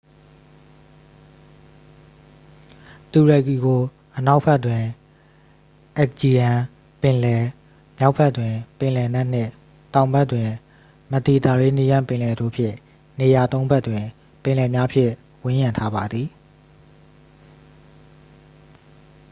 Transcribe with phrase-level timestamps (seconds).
[3.11, 3.81] တူရကီကို
[4.17, 4.83] အနောက်ဘက်တွင်
[6.03, 6.53] aegean
[7.01, 7.43] ပင်လယ်
[7.99, 9.51] မြောက်ဘက်တွင် ပင်လယ်နက်နှင့်
[9.93, 10.49] တောင်ဘက်တွင်
[11.11, 12.75] မက်ဒီတာရေးနီးယန်းပင်လယ်တို့ဖြင့်
[13.19, 14.03] နေရာသုံးဖက်တွင်
[14.43, 16.27] ပင်လယ်များဖြင့် ဝန်းရံထားပါသည်